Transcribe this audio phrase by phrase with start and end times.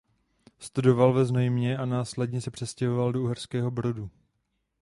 [0.59, 4.09] Studoval ve Znojmě a následně se přestěhoval do Uherského Brodu.